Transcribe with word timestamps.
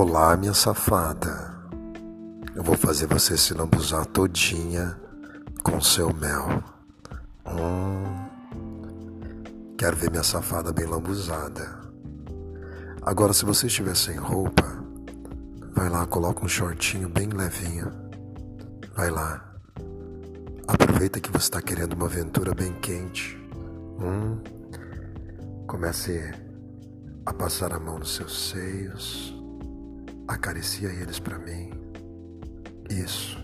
Olá, 0.00 0.36
minha 0.36 0.54
safada. 0.54 1.58
Eu 2.54 2.62
vou 2.62 2.76
fazer 2.76 3.08
você 3.08 3.36
se 3.36 3.52
lambuzar 3.52 4.06
todinha 4.06 4.96
com 5.64 5.80
seu 5.80 6.14
mel. 6.14 6.62
Hum. 7.44 8.04
Quero 9.76 9.96
ver 9.96 10.08
minha 10.08 10.22
safada 10.22 10.72
bem 10.72 10.86
lambuzada. 10.86 11.80
Agora, 13.02 13.32
se 13.32 13.44
você 13.44 13.66
estiver 13.66 13.96
sem 13.96 14.14
roupa, 14.14 14.62
vai 15.74 15.88
lá, 15.88 16.06
coloca 16.06 16.44
um 16.44 16.48
shortinho 16.48 17.08
bem 17.08 17.30
levinho. 17.30 17.90
Vai 18.94 19.10
lá. 19.10 19.52
Aproveita 20.68 21.18
que 21.18 21.32
você 21.32 21.46
está 21.46 21.60
querendo 21.60 21.94
uma 21.94 22.06
aventura 22.06 22.54
bem 22.54 22.72
quente. 22.74 23.36
Hum. 24.00 24.38
Comece 25.66 26.32
a 27.26 27.34
passar 27.34 27.72
a 27.72 27.80
mão 27.80 27.98
nos 27.98 28.14
seus 28.14 28.50
seios 28.50 29.37
Acaricia 30.28 30.90
eles 30.90 31.18
para 31.18 31.38
mim. 31.38 31.70
Isso. 32.90 33.38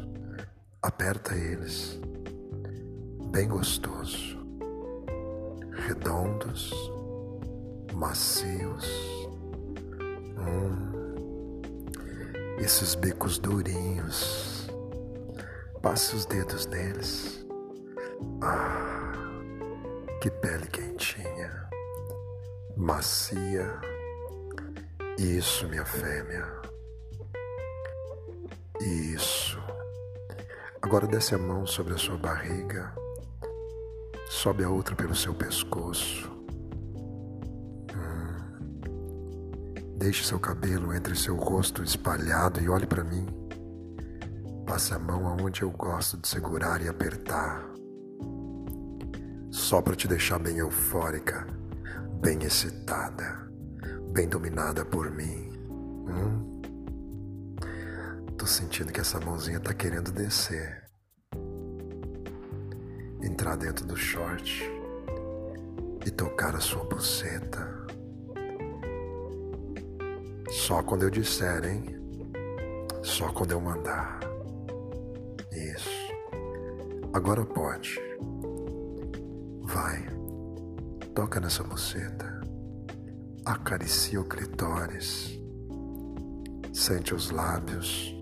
Aperta 0.83 1.35
eles. 1.35 1.99
Bem 3.31 3.49
gostoso. 3.49 4.39
Redondos, 5.73 6.73
macios. 7.95 8.87
Hum. 10.39 10.93
Esses 12.59 12.95
bicos 12.95 13.39
durinhos. 13.39 14.69
Passe 15.81 16.15
os 16.15 16.27
dedos 16.27 16.67
neles. 16.67 17.47
Ah, 18.43 19.13
que 20.21 20.31
pele 20.31 20.67
quentinha, 20.67 21.69
macia. 22.77 23.81
Isso, 25.19 25.69
minha 25.69 25.85
fêmea. 25.85 26.64
Isso. 28.81 29.59
Agora 30.83 31.07
desce 31.07 31.35
a 31.35 31.39
mão 31.39 31.67
sobre 31.67 31.95
a 31.95 31.97
sua 31.97 32.17
barriga, 32.17 32.93
sobe 34.29 34.65
a 34.65 34.69
outra 34.69 34.95
pelo 34.95 35.15
seu 35.15 35.33
pescoço. 35.33 36.31
Hum. 37.95 38.35
Deixe 39.97 40.25
seu 40.25 40.39
cabelo 40.39 40.93
entre 40.93 41.17
seu 41.17 41.37
rosto 41.37 41.83
espalhado 41.83 42.61
e 42.61 42.69
olhe 42.69 42.87
para 42.87 43.03
mim. 43.03 43.27
Passe 44.67 44.93
a 44.93 44.99
mão 44.99 45.27
aonde 45.27 45.63
eu 45.63 45.71
gosto 45.71 46.19
de 46.19 46.29
segurar 46.29 46.83
e 46.83 46.89
apertar. 46.89 47.65
Só 49.51 49.81
para 49.81 49.97
te 49.97 50.07
deixar 50.09 50.39
bem 50.39 50.59
eufórica, 50.59 51.47
bem 52.21 52.43
excitada, 52.43 53.49
bem 54.13 54.29
dominada 54.29 54.85
por 54.85 55.11
mim. 55.11 55.51
Hum? 56.09 56.54
Tô 58.45 58.49
sentindo 58.49 58.93
que 58.93 59.01
essa 59.01 59.19
mãozinha 59.19 59.59
tá 59.59 59.73
querendo 59.73 60.13
descer. 60.13 60.85
Entrar 63.23 63.57
dentro 63.57 63.87
do 63.87 63.97
short 63.97 64.71
e 66.05 66.11
tocar 66.11 66.55
a 66.55 66.61
sua 66.61 66.85
buceta. 66.85 67.67
Só 70.51 70.83
quando 70.83 71.05
eu 71.05 71.11
disser, 71.11 71.65
hein? 71.65 71.87
Só 73.03 73.33
quando 73.33 73.53
eu 73.53 73.61
mandar. 73.63 74.21
Isso. 75.51 76.13
Agora 77.15 77.47
pode. 77.47 77.99
Vai. 79.63 80.07
Toca 81.15 81.41
nessa 81.41 81.65
buceta. 81.65 82.43
Acaricia 83.47 84.21
o 84.21 84.29
clitóris. 84.29 85.41
Sente 86.75 87.15
os 87.15 87.31
lábios 87.31 88.14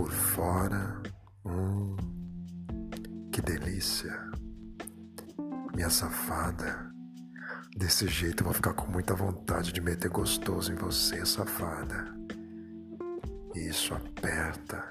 por 0.00 0.10
fora. 0.10 1.02
Hum, 1.44 1.94
que 3.30 3.42
delícia. 3.42 4.18
Minha 5.74 5.90
safada. 5.90 6.90
Desse 7.76 8.08
jeito 8.08 8.40
eu 8.40 8.44
vou 8.46 8.54
ficar 8.54 8.72
com 8.72 8.90
muita 8.90 9.14
vontade 9.14 9.72
de 9.74 9.80
meter 9.82 10.08
gostoso 10.08 10.72
em 10.72 10.76
você, 10.76 11.24
safada. 11.26 12.06
Isso, 13.54 13.92
aperta, 13.92 14.82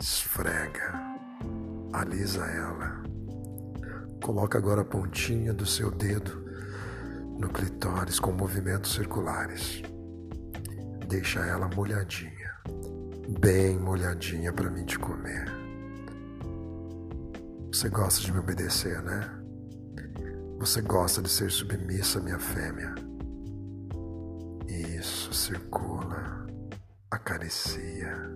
esfrega, 0.00 0.92
alisa 1.92 2.44
ela. 2.44 3.00
Coloca 4.24 4.58
agora 4.58 4.80
a 4.80 4.84
pontinha 4.84 5.52
do 5.52 5.64
seu 5.64 5.88
dedo 5.88 6.44
no 7.38 7.48
clitóris 7.48 8.18
com 8.18 8.32
movimentos 8.32 8.92
circulares. 8.92 9.82
Deixa 11.08 11.40
ela 11.46 11.68
molhadinha 11.68 12.41
bem 13.28 13.78
molhadinha 13.78 14.52
para 14.52 14.70
mim 14.70 14.84
te 14.84 14.98
comer. 14.98 15.44
Você 17.72 17.88
gosta 17.88 18.20
de 18.20 18.32
me 18.32 18.38
obedecer, 18.38 19.02
né? 19.02 19.30
Você 20.58 20.80
gosta 20.82 21.22
de 21.22 21.28
ser 21.28 21.50
submissa, 21.50 22.20
minha 22.20 22.38
fêmea. 22.38 22.94
Isso, 24.68 25.32
circula, 25.32 26.46
acaricia. 27.10 28.32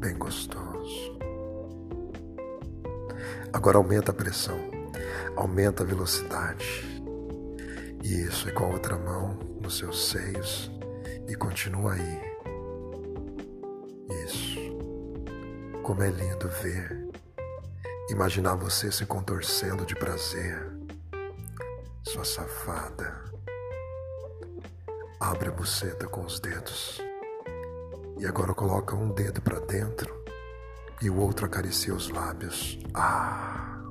Bem 0.00 0.16
gostoso. 0.18 1.18
Agora 3.52 3.76
aumenta 3.76 4.10
a 4.10 4.14
pressão, 4.14 4.58
aumenta 5.36 5.82
a 5.82 5.86
velocidade. 5.86 7.02
Isso, 8.02 8.48
e 8.48 8.52
com 8.52 8.64
a 8.64 8.68
outra 8.68 8.98
mão 8.98 9.38
nos 9.60 9.78
seus 9.78 10.08
seios 10.08 10.72
e 11.28 11.34
continua 11.36 11.92
aí 11.92 12.31
Como 15.82 16.04
é 16.04 16.10
lindo 16.10 16.48
ver, 16.48 17.10
imaginar 18.08 18.54
você 18.54 18.90
se 18.90 19.04
contorcendo 19.04 19.84
de 19.84 19.94
prazer, 19.94 20.72
sua 22.04 22.24
safada. 22.24 23.20
Abre 25.20 25.48
a 25.48 25.52
buceta 25.52 26.06
com 26.06 26.24
os 26.24 26.40
dedos 26.40 27.02
e 28.18 28.24
agora 28.24 28.54
coloca 28.54 28.94
um 28.94 29.10
dedo 29.10 29.42
para 29.42 29.58
dentro 29.60 30.24
e 31.02 31.10
o 31.10 31.18
outro 31.18 31.44
acaricia 31.44 31.94
os 31.94 32.08
lábios. 32.08 32.78
Ah! 32.94 33.82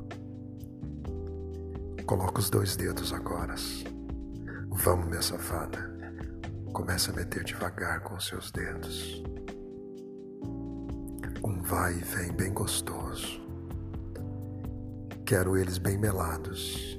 Coloca 2.06 2.40
os 2.40 2.50
dois 2.50 2.76
dedos 2.76 3.14
agora. 3.14 3.56
Vamos, 4.70 5.08
minha 5.08 5.22
safada. 5.22 5.94
Começa 6.74 7.12
a 7.12 7.16
meter 7.16 7.44
devagar 7.44 8.00
com 8.00 8.20
seus 8.20 8.50
dedos 8.50 9.22
vai 11.72 11.94
e 11.94 12.04
vem 12.04 12.34
bem 12.34 12.54
gostoso. 12.54 13.40
Quero 15.26 15.56
eles 15.56 15.78
bem 15.78 15.98
melados. 15.98 16.98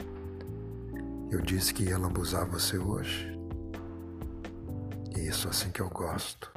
Eu 1.31 1.43
disse 1.43 1.75
que 1.75 1.83
ia 1.85 1.99
lambuzar 1.99 2.47
você 2.47 2.79
hoje. 2.79 3.39
Isso 5.15 5.47
assim 5.47 5.71
que 5.71 5.83
eu 5.83 5.91
gosto. 5.91 6.51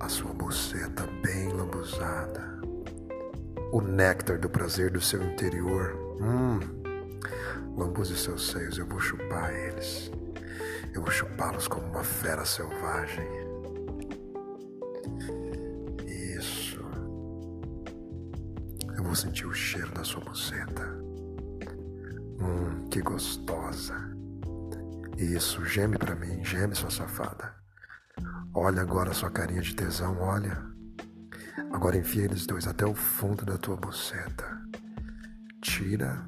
A 0.00 0.08
sua 0.08 0.34
buceta 0.34 1.06
bem 1.22 1.52
lambuzada. 1.52 2.60
O 3.70 3.80
néctar 3.80 4.36
do 4.36 4.50
prazer 4.50 4.90
do 4.90 5.00
seu 5.00 5.22
interior. 5.22 5.94
Hum. 6.20 6.58
Lambuze 7.76 8.16
seus 8.16 8.48
seios, 8.50 8.76
eu 8.76 8.86
vou 8.88 8.98
chupar 8.98 9.54
eles. 9.54 10.10
Eu 10.92 11.00
vou 11.00 11.12
chupá-los 11.12 11.68
como 11.68 11.86
uma 11.86 12.02
fera 12.02 12.44
selvagem. 12.44 13.43
Vou 19.14 19.22
sentir 19.22 19.46
o 19.46 19.54
cheiro 19.54 19.92
da 19.92 20.02
sua 20.02 20.20
buceta. 20.24 20.82
Hum, 22.40 22.88
que 22.90 23.00
gostosa. 23.00 23.94
Isso, 25.16 25.64
geme 25.64 25.96
para 25.96 26.16
mim, 26.16 26.44
geme, 26.44 26.74
sua 26.74 26.90
safada. 26.90 27.54
Olha 28.52 28.82
agora 28.82 29.14
sua 29.14 29.30
carinha 29.30 29.62
de 29.62 29.72
tesão, 29.76 30.18
olha. 30.20 30.60
Agora 31.72 31.96
enfia 31.96 32.24
eles 32.24 32.44
dois 32.44 32.66
até 32.66 32.84
o 32.84 32.92
fundo 32.92 33.44
da 33.44 33.56
tua 33.56 33.76
buceta. 33.76 34.60
Tira 35.62 36.20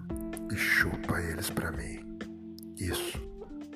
e 0.53 0.57
chupa 0.57 1.21
eles 1.21 1.51
para 1.51 1.73
mim. 1.73 2.17
Isso. 2.77 3.19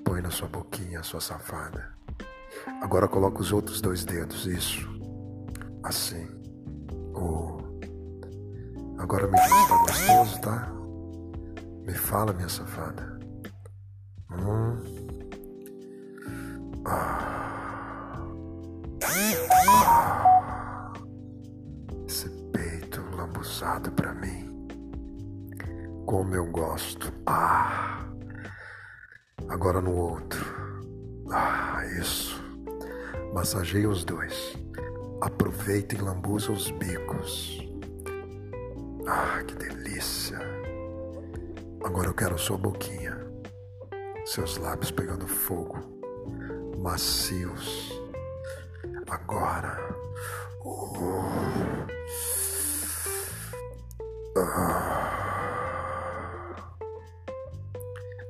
Põe 0.04 0.22
na 0.22 0.30
sua 0.30 0.46
boquinha, 0.46 1.02
sua 1.02 1.20
safada. 1.20 1.96
Agora 2.80 3.08
coloca 3.08 3.40
os 3.40 3.50
outros 3.50 3.80
dois 3.80 4.04
dedos, 4.04 4.46
isso. 4.46 4.88
Assim. 5.82 6.28
Oh. 7.12 7.59
Agora 9.00 9.26
me 9.26 9.32
diz 9.40 9.50
tá 9.66 9.76
gostoso, 9.78 10.40
tá? 10.42 10.72
Me 11.86 11.94
fala, 11.94 12.34
minha 12.34 12.48
safada. 12.50 13.18
Hum. 14.30 14.76
Ah. 16.84 18.22
Ah. 19.66 20.92
Esse 22.06 22.28
peito 22.52 23.00
lambuzado 23.16 23.90
pra 23.92 24.12
mim. 24.12 24.68
Como 26.04 26.34
eu 26.34 26.46
gosto. 26.50 27.10
Ah. 27.26 28.04
Agora 29.48 29.80
no 29.80 29.96
outro. 29.96 30.44
Ah, 31.32 31.82
isso. 31.98 32.38
Massageia 33.32 33.88
os 33.88 34.04
dois. 34.04 34.58
Aproveita 35.22 35.94
e 35.94 35.98
lambuza 35.98 36.52
os 36.52 36.70
bicos. 36.72 37.69
Ah, 39.12 39.42
que 39.44 39.56
delícia. 39.56 40.38
Agora 41.82 42.06
eu 42.06 42.14
quero 42.14 42.38
sua 42.38 42.56
boquinha. 42.56 43.18
Seus 44.24 44.56
lábios 44.56 44.92
pegando 44.92 45.26
fogo. 45.26 45.80
Macios. 46.78 48.00
Agora. 49.08 49.76
Oh. 50.64 51.26
Ah. 54.38 55.16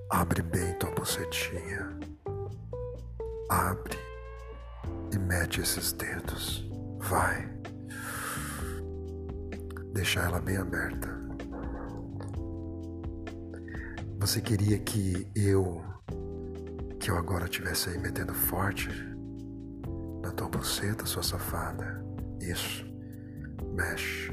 Abre 0.09 0.41
bem 0.41 0.73
tua 0.79 0.91
bucetinha. 0.93 1.95
Abre 3.51 3.99
e 5.13 5.19
mete 5.19 5.61
esses 5.61 5.93
dedos. 5.93 6.67
Vai. 7.01 7.60
Deixar 10.01 10.25
ela 10.25 10.41
bem 10.41 10.57
aberta. 10.57 11.11
Você 14.19 14.41
queria 14.41 14.79
que 14.79 15.31
eu, 15.37 15.85
que 16.99 17.11
eu 17.11 17.19
agora 17.19 17.45
estivesse 17.45 17.91
aí 17.91 17.99
metendo 17.99 18.33
forte 18.33 18.89
na 20.23 20.31
tua 20.31 20.49
buceta, 20.49 21.05
sua 21.05 21.23
safada? 21.23 22.03
Isso. 22.41 22.83
Mexe. 23.75 24.33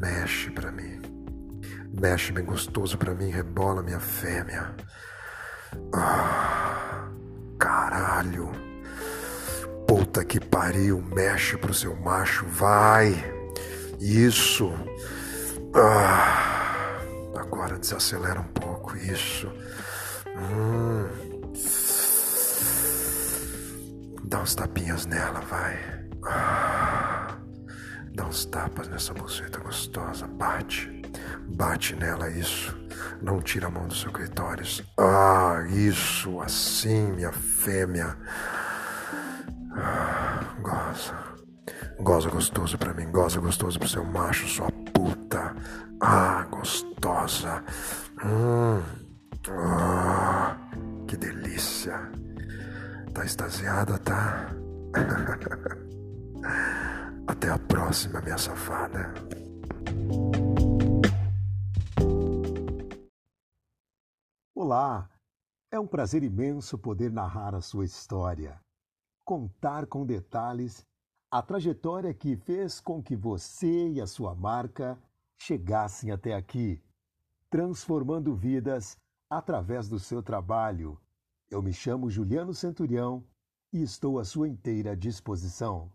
Mexe 0.00 0.50
pra 0.50 0.72
mim. 0.72 0.98
Mexe 2.00 2.32
bem 2.32 2.46
gostoso 2.46 2.96
pra 2.96 3.14
mim, 3.14 3.28
rebola 3.28 3.82
minha 3.82 4.00
fêmea. 4.00 4.74
Ah, 5.94 7.12
caralho. 7.58 8.50
Puta 9.86 10.24
que 10.24 10.40
pariu, 10.40 11.02
mexe 11.02 11.54
pro 11.58 11.74
seu 11.74 11.94
macho, 11.96 12.46
vai. 12.46 13.43
Isso. 14.00 14.72
Ah, 15.74 17.00
agora 17.36 17.78
desacelera 17.78 18.40
um 18.40 18.48
pouco, 18.48 18.96
isso. 18.96 19.50
Hum. 20.36 21.08
Dá 24.24 24.40
uns 24.40 24.54
tapinhas 24.54 25.06
nela, 25.06 25.40
vai. 25.40 25.78
Ah, 26.24 27.36
dá 28.14 28.24
uns 28.26 28.44
tapas 28.46 28.88
nessa 28.88 29.12
buceta 29.14 29.58
gostosa, 29.60 30.26
bate. 30.26 31.02
Bate 31.48 31.94
nela, 31.96 32.30
isso. 32.30 32.76
Não 33.22 33.40
tira 33.40 33.66
a 33.66 33.70
mão 33.70 33.86
do 33.86 33.94
seu 33.94 34.12
clitóris. 34.12 34.82
Ah, 34.98 35.64
isso, 35.68 36.40
assim, 36.40 37.12
minha 37.12 37.32
fêmea. 37.32 38.16
Goza. 40.60 41.33
Goza 42.00 42.28
gostoso 42.28 42.76
pra 42.76 42.92
mim, 42.92 43.10
goza 43.10 43.40
gostoso 43.40 43.78
pro 43.78 43.88
seu 43.88 44.04
macho, 44.04 44.46
sua 44.46 44.70
puta. 44.92 45.54
Ah, 46.00 46.46
gostosa. 46.50 47.64
Hum. 48.24 48.82
Ah, 49.50 50.56
que 51.06 51.16
delícia. 51.16 52.10
Tá 53.12 53.24
extasiada, 53.24 53.98
tá? 53.98 54.50
Até 57.26 57.50
a 57.50 57.58
próxima, 57.58 58.20
minha 58.20 58.38
safada. 58.38 59.12
Olá! 64.54 65.10
É 65.70 65.78
um 65.78 65.86
prazer 65.86 66.22
imenso 66.22 66.78
poder 66.78 67.10
narrar 67.10 67.54
a 67.54 67.60
sua 67.60 67.84
história 67.84 68.58
contar 69.24 69.86
com 69.86 70.04
detalhes 70.04 70.86
a 71.34 71.42
trajetória 71.42 72.14
que 72.14 72.36
fez 72.36 72.78
com 72.78 73.02
que 73.02 73.16
você 73.16 73.88
e 73.88 74.00
a 74.00 74.06
sua 74.06 74.36
marca 74.36 74.96
chegassem 75.36 76.12
até 76.12 76.32
aqui, 76.32 76.80
transformando 77.50 78.36
vidas 78.36 78.96
através 79.28 79.88
do 79.88 79.98
seu 79.98 80.22
trabalho. 80.22 80.96
Eu 81.50 81.60
me 81.60 81.72
chamo 81.72 82.08
Juliano 82.08 82.54
Centurião 82.54 83.24
e 83.72 83.82
estou 83.82 84.20
à 84.20 84.24
sua 84.24 84.48
inteira 84.48 84.96
disposição. 84.96 85.90